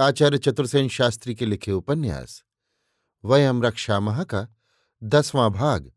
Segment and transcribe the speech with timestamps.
[0.00, 2.44] आचार्य चतुर्सेन शास्त्री के लिखे उपन्यास
[3.24, 3.62] वयम
[4.24, 4.54] का
[5.04, 5.92] दसवां भाग,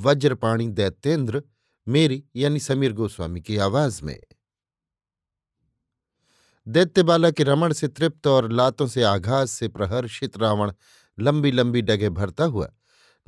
[0.00, 1.42] वज्रपाणी दैत्येंद्र,
[1.88, 4.20] मेरी यानी समीर गोस्वामी की आवाज़ में।
[6.68, 10.72] दैत्यबाला के रमण से तृप्त और लातों से आघात से प्रहर्षित रावण
[11.18, 12.72] लंबी लंबी डगे भरता हुआ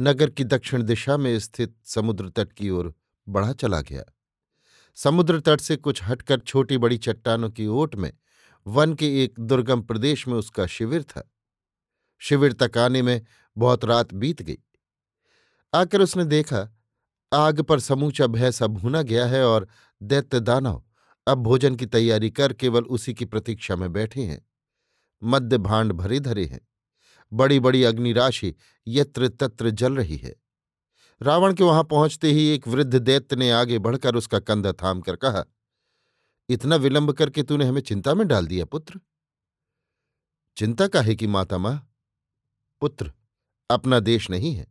[0.00, 2.94] नगर की दक्षिण दिशा में स्थित समुद्र तट की ओर
[3.28, 4.04] बढ़ा चला गया।
[4.94, 8.12] समुद्र तट से कुछ हटकर छोटी बड़ी चट्टानों की ओट में
[8.66, 11.32] वन के एक दुर्गम प्रदेश में उसका शिविर था।
[12.18, 13.22] शिविर तक आने में
[13.56, 14.58] बहुत रात बीत गई।
[15.74, 16.76] आकर उसने देखा,
[17.32, 19.68] आग पर समूचा भैंसा भूना गया है और
[20.02, 20.84] दैत्य दानव
[21.26, 24.48] अब भोजन की तैयारी कर केवल उसी की प्रतीक्षा में बैठे हैं।
[25.22, 26.68] मध्य भांड भरे धरे हैं।
[27.32, 28.54] बड़ी बड़ी अग्निराशि
[28.86, 30.36] यत्र तत्र जल रही है।
[31.22, 35.16] रावण के वहाँ पहुँचते ही एक वृद्ध दैत्य ने आगे बढ़कर उसका कंधा थाम कर
[35.16, 35.44] कहा
[36.50, 39.00] इतना विलंब करके तूने हमें चिंता में डाल दिया, पुत्र।
[40.56, 41.94] चिंता काहे की माता माँ,
[42.80, 43.12] पुत्र,
[43.70, 44.66] अपना देश नहीं है।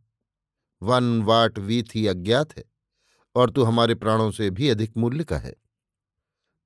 [0.82, 2.64] वन वाट वीथ ही अज्ञात है,
[3.34, 5.54] और तू हमारे प्राणों से भी अधिक मूल्य का है।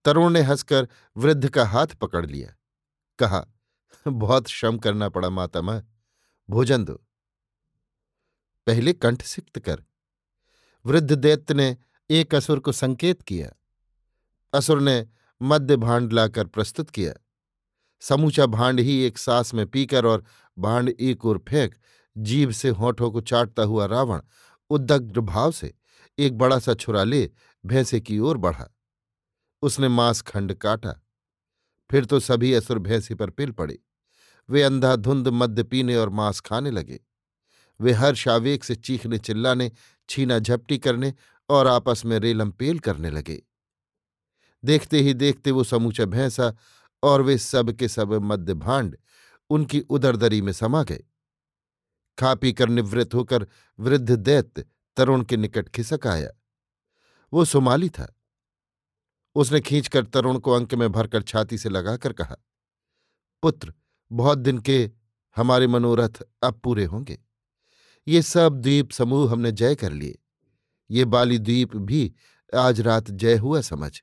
[0.04, 2.56] तरुण ने हंसकर वृद्ध का हाथ पकड़ लिया।
[3.19, 3.46] कहा,
[4.08, 5.98] बहुत श्रम करना पड़ा माता माँ,
[6.50, 6.94] भोजन दो।
[8.66, 9.84] पहले कंठ सिक्त कर।
[10.86, 11.76] वृद्ध दैत्य ने
[12.10, 13.52] एक असुर को संकेत किया।
[14.54, 15.06] असुर ने
[15.42, 17.12] मध्य भांड लाकर प्रस्तुत किया।
[18.00, 20.25] समूचा भांड ही एक सांस में पीकर और
[20.59, 21.75] भांड एक और फेंक,
[22.19, 24.20] जीभ से होठों को चाटता हुआ रावण
[24.70, 25.75] उद्दग्ध भाव से
[26.19, 27.31] एक बड़ा सा छुरा ले
[27.66, 28.69] भैंसे की ओर बढ़ा।
[29.62, 31.04] उसने मांस खंड काटा।
[31.91, 33.78] फिर तो सभी असुर भैंसे पर पिल पड़े।
[34.50, 37.00] वे अंधाधुंध मद्य पीने और मांस खाने लगे।
[37.81, 39.72] वे हर्ष आवेग से चीखने चिल्लाने,
[40.09, 41.14] छीना झपटी करने
[41.48, 43.43] और आपस में रेलम पेल करने लगे।
[44.64, 46.54] देखते ही देखते वो समूचा भैंसा
[47.02, 48.97] और वे सब के सब मध्य भांड
[49.50, 51.04] उनकी उदरदरी में समा गए।
[52.19, 53.47] खा पी कर निवृत्त होकर
[53.78, 54.64] वृद्ध दैत्य
[54.97, 56.30] तरुण के निकट खिसक आया।
[57.32, 58.14] वो सुमाली था।
[59.34, 62.36] उसने खींचकर तरुण को अंक में भरकर छाती से लगाकर कहा,
[63.42, 63.75] पुत्र,
[64.12, 64.91] बहुत दिन के
[65.36, 67.19] हमारे मनोरथ अब पूरे होंगे।
[68.08, 70.19] ये सब द्वीप समूह हमने जय कर लिए।
[70.91, 72.14] ये बाली द्वीप भी
[72.54, 74.02] आज रात जय हुआ समझ।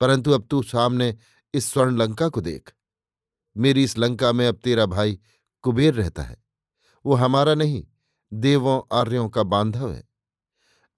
[0.00, 1.16] परंतु अब तू सामने
[1.54, 2.72] इस स्वर्ण लंका को देख।
[3.56, 5.20] मेरी इस लंका में अब तेरा भाई
[5.62, 6.44] कुबेर रहता है।
[7.06, 7.86] वो हमारा नहीं,
[8.32, 10.08] देवों आर्यों का बांधव है।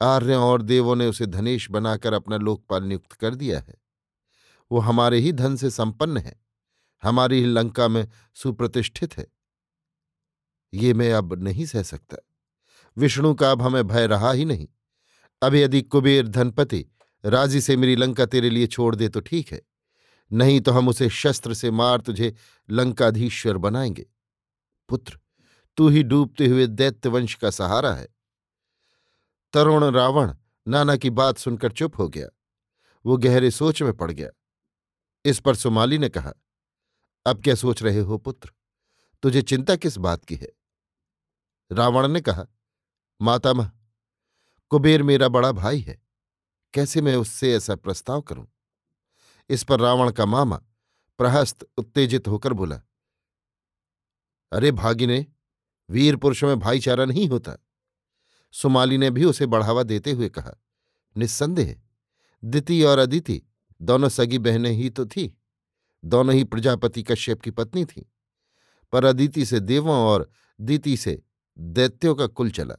[0.03, 3.75] आर्यों और देवों ने उसे धनेश बनाकर अपना लोकपाल नियुक्त कर दिया है।
[4.73, 6.41] वो हमारे ही धन से संपन्न है।
[7.03, 9.27] हमारी ही लंका में सुप्रतिष्ठित है।
[10.75, 12.17] ये मैं अब नहीं सह सकता।
[12.97, 14.69] विष्णु का अब हमें भय रहा ही नहीं।
[15.43, 16.87] अब यदि कुबेर धनपति
[17.25, 19.63] राज़ी से मेरी लंका तेरे लिए छोड़ दे तो ठीक है।
[20.33, 22.35] नहीं तो हम उसे शस्त्र से मार तुझे
[22.71, 24.07] लंकाधीश्वर बनाएँगे।
[24.89, 25.19] पुत्र,
[25.77, 28.09] तू ही डूबते हुए दैत्यवंश का सहारा है।
[29.53, 30.35] तरुण रावण
[30.69, 32.29] नाना की बात सुनकर चुप हो गया।
[33.07, 34.31] वो गहरे सोच में पड़ गया।
[35.25, 36.33] इस पर सुमाली ने कहा,
[37.27, 38.53] अब क्या सोच रहे हो पुत्र?
[39.23, 40.53] तुझे चिंता किस बात की है?
[41.73, 42.47] रावण ने कहा
[43.23, 43.73] मातामह
[44.69, 46.03] कुबेर मेरा बड़ा भाई है।
[46.75, 48.47] कैसे मैं उससे ऐसा प्रस्ताव करूँ?
[49.51, 50.61] इस पर रावण का मामा
[51.19, 52.81] प्रहस्त, उत्तेजित होकर बोला,
[54.53, 55.27] अरे भागिने
[55.89, 57.57] वीर पुरुषों में भाईचारा नहीं होता।
[58.55, 60.53] सुमाली ने भी उसे बढ़ावा देते हुए कहा,
[61.17, 61.75] निस्संदेह
[62.43, 63.41] दिति और अदिति
[63.81, 65.39] दोनों सगी बहनें ही तो थी,
[66.05, 68.07] दोनों ही प्रजापति कश्यप की पत्नी थी,
[68.93, 70.29] पर अदिति से देवों और
[70.59, 71.23] दीति से
[71.59, 72.77] दैत्यों का कुल चला।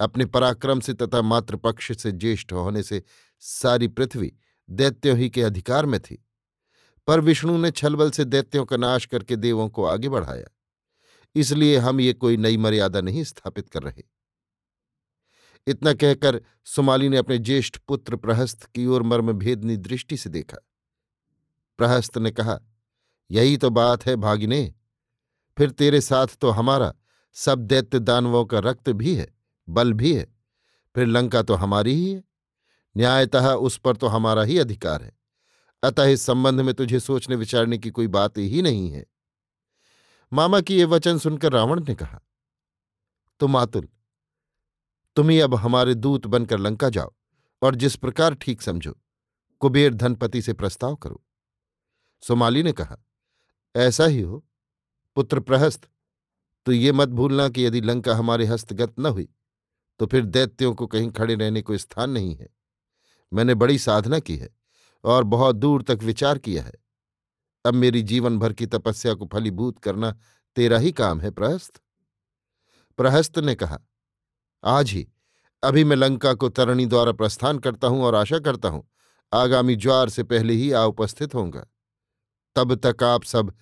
[0.00, 3.02] अपने पराक्रम से तथा मातृपक्ष से ज्येष्ठ होने से
[3.40, 4.32] सारी पृथ्वी
[4.70, 6.26] दैत्यों ही के अधिकार में थी।
[7.06, 10.44] पर विष्णु ने छलबल से दैत्यों का नाश करके देवों को आगे बढ़ाया।
[11.34, 14.02] इसलिए हम ये कोई नई मर्यादा नहीं स्थापित कर रहे।
[15.66, 20.56] इतना कहकर सुमाली ने अपने ज्येष्ठ पुत्र प्रहस्त की ओर मर्म भेदनी दृष्टि से देखा।
[21.78, 22.60] प्रहस्त ने कहा,
[23.30, 24.74] यही तो बात है भागिने।
[25.58, 26.94] फिर तेरे साथ तो हमारा
[27.32, 29.35] सब दैत्य दानवों का रक्त भी है।
[29.68, 30.26] बल भी है।
[30.94, 32.22] फिर लंका तो हमारी ही है,
[32.96, 35.12] न्यायतः उस पर तो हमारा ही अधिकार है।
[35.82, 39.04] अतः इस संबंध में तुझे सोचने विचारने की कोई बात ही नहीं है।
[40.32, 42.20] मामा की ये वचन सुनकर रावण ने कहा
[43.40, 43.88] तो मातुल,
[45.16, 47.12] तुम ही अब हमारे दूत बनकर लंका जाओ
[47.62, 48.96] और जिस प्रकार ठीक समझो,
[49.62, 51.22] कुबेर धनपति से प्रस्ताव करो।
[52.22, 52.96] सोमाली ने कहा,
[53.74, 54.44] ऐसा ही हो,
[55.16, 55.88] पुत्र प्रहस्त
[56.66, 59.28] तो ये मत भूलना कि यदि लंका हमारे हस्तगत न हुई
[60.00, 62.48] तो फिर दैत्यों को कहीं खड़े रहने को स्थान नहीं है।
[63.32, 64.48] मैंने बड़ी साधना की है
[65.04, 66.72] और बहुत दूर तक विचार किया है।
[67.64, 70.10] अब मेरी जीवन भर की तपस्या को फलीभूत करना
[70.56, 71.80] तेरा ही काम है, प्रहस्त।
[72.98, 73.78] प्रहस्त ने कहा,
[74.64, 75.06] आज ही,
[75.62, 78.86] अभी मैं लंका को तरणी द्वारा प्रस्थान करता हूँ और आशा करता हूँ,
[79.32, 81.66] आगामी ज्वार से पहले ही आ उपस्थित होऊँगा।
[82.56, 83.52] तब तक आप सब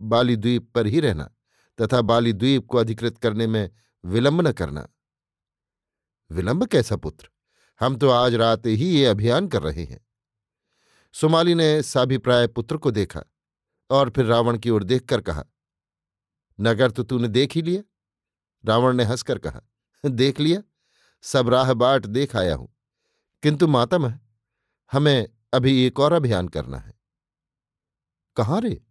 [0.00, 1.30] बालीद्वीप पर ही रहना
[1.78, 3.70] तथा बालीद्वीप को अधिकृत करने में
[4.04, 4.88] विलंब न करना।
[6.32, 7.28] विलंब कैसा पुत्र?
[7.80, 10.06] हम तो आज रात ही ये अभियान कर रहे हैं।
[11.12, 13.22] सुमाली ने साभिप्राय पुत्र को देखा
[13.90, 15.44] और फिर रावण की ओर देखकर कहा,
[16.60, 17.82] नगर तो तूने देख ही लिया?
[18.64, 19.60] रावण ने हंसकर कहा,
[20.06, 20.62] देख लिया।
[21.22, 22.76] सब राह बाट देख आया हूँ।
[23.42, 24.14] किंतु मातम,
[24.92, 26.94] हमें अभी एक और अभियान करना है।
[28.36, 28.82] कहाँ रे?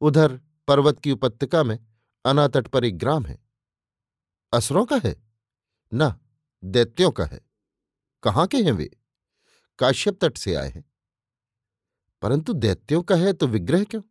[0.00, 1.86] उधर पर्वत की उपत्यका में
[2.24, 3.38] अनातट पर एक ग्राम है।
[4.52, 5.22] असरों का है?
[5.94, 6.14] न।
[6.66, 7.40] दैत्यों का है।
[8.22, 8.90] कहाँ के हैं वे?
[9.78, 10.84] काश्यप तट से आए हैं।
[12.22, 14.02] परंतु दैत्यों का है तो विग्रह क्यों?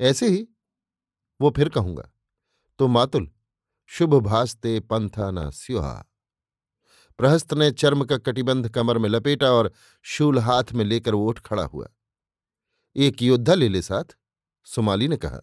[0.00, 0.48] ऐसे ही
[1.40, 2.10] वो फिर कहूँगा
[2.78, 3.30] तो मातुल,
[3.86, 6.04] शुभ भास्ते पंथा न स्युहा।
[7.18, 9.72] प्रहस्त ने चर्म का कटिबंध कमर में लपेटा और
[10.02, 11.88] शूल हाथ में लेकर वो उठ खड़ा हुआ।
[12.96, 14.04] एक योद्धा ले ले साथ?
[14.64, 15.40] सुमाली ने कहा,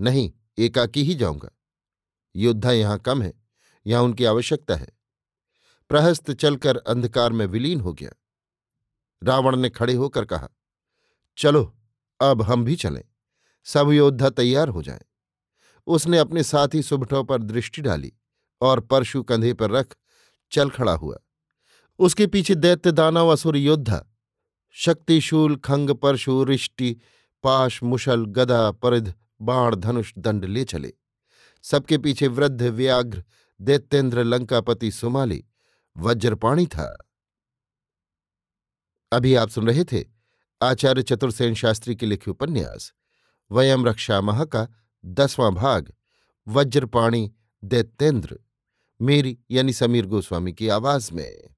[0.00, 1.50] नहीं, एकाकी ही जाऊँगा।
[2.36, 3.32] योद्धा यहाँ कम है,
[3.86, 4.88] यहाँ उनकी आवश्यकता है।
[5.88, 8.10] प्रहस्त चलकर अंधकार में विलीन हो गया।
[9.22, 10.48] रावण ने खड़े होकर कहा,
[11.36, 11.76] चलो,
[12.20, 13.04] अब हम भी चलें।
[13.64, 15.00] सब योद्धा तैयार हो जाएँ।
[15.86, 18.12] उसने अपने साथी सुबठों पर दृष्टि डाली
[18.60, 19.96] और परशु कंधे पर रख
[20.52, 21.18] चल खड़ा हुआ।
[21.98, 24.06] उसके पीछे दैत्य, दानव, असुर, योद्धा,
[24.70, 26.96] शक्तिशूल, खंग, परशु, रिष्टि,
[27.42, 30.92] पाश, मुशल, गदा, परिध, बाण, धनुष, दंड ले चले।
[31.62, 33.24] सबके पीछे वृद्ध, व्याघ्र,
[33.60, 35.44] दैत्येंद्र, लंकापति, सुमाली
[35.96, 36.96] वज्रपाणी था।
[39.12, 40.04] अभी आप सुन रहे थे
[40.62, 42.92] आचार्य चतुर्सेन शास्त्री के लिखे उपन्यास,
[43.50, 44.68] वयम रक्षा मह का
[45.04, 45.92] दसवां भाग,
[46.48, 47.32] वज्रपाणी
[47.64, 48.38] दैत्येंद्र,
[49.02, 51.53] मेरी यानी समीर गोस्वामी की आवाज़ में।